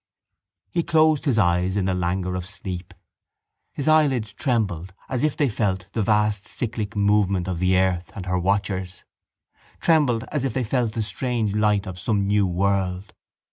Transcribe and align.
He 0.71 0.81
closed 0.81 1.25
his 1.25 1.37
eyes 1.37 1.77
in 1.77 1.85
the 1.85 1.93
languor 1.93 2.33
of 2.33 2.47
sleep. 2.47 2.95
His 3.71 3.87
eyelids 3.87 4.33
trembled 4.33 4.95
as 5.07 5.23
if 5.23 5.37
they 5.37 5.47
felt 5.47 5.89
the 5.93 6.01
vast 6.01 6.47
cyclic 6.47 6.95
movement 6.95 7.47
of 7.47 7.59
the 7.59 7.77
earth 7.77 8.11
and 8.15 8.25
her 8.25 8.39
watchers, 8.39 9.03
trembled 9.79 10.23
as 10.31 10.43
if 10.43 10.55
they 10.55 10.63
felt 10.63 10.93
the 10.93 11.03
strange 11.03 11.53
light 11.53 11.85
of 11.85 11.99
some 11.99 12.25
new 12.25 12.47
world. 12.47 13.13